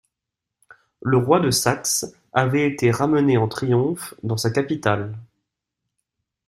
Le 1.03 1.17
roi 1.17 1.39
de 1.39 1.51
Saxe 1.51 2.07
avait 2.33 2.67
été 2.67 2.89
ramené 2.89 3.37
en 3.37 3.47
triomphe 3.47 4.15
dans 4.23 4.35
sa 4.35 4.49
capitale. 4.49 5.13